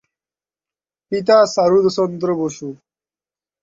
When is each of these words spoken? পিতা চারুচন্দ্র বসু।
পিতা 1.11 1.37
চারুচন্দ্র 1.53 2.27
বসু। 2.35 2.67